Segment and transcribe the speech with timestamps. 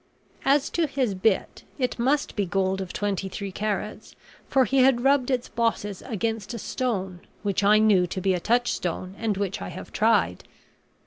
[0.45, 4.15] As to his bit, it must be gold of twenty three carats,
[4.47, 8.39] for he had rubbed its bosses against a stone which I knew to be a
[8.39, 10.43] touchstone, and which I have tried.